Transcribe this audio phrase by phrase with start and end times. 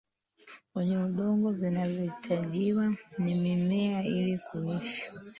[0.73, 5.11] kwenye udongo vinavyohitajiwa na mimea ili kuishi